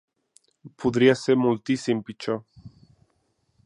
Podria 0.83 1.13
ser 1.25 1.37
moltíssim 1.43 2.03
pitjor. 2.09 2.45